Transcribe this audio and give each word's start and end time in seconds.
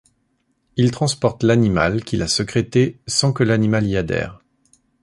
Il 0.77 0.89
transporte 0.89 1.43
l’animal 1.43 2.03
qui 2.03 2.17
l’a 2.17 2.27
sécrété, 2.27 2.99
sans 3.05 3.33
que 3.33 3.43
l’animal 3.43 3.85
y 3.85 3.97
adhère. 3.97 4.41